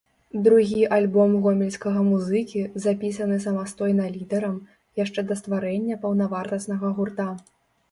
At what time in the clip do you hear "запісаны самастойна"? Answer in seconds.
2.87-4.09